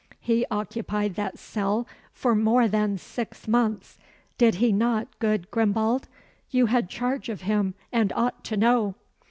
[0.19, 3.99] "He occupied that cell for more than six months.
[4.39, 6.07] Did he not, good Grimbald?
[6.49, 8.95] You had charge of him, and ought to know?"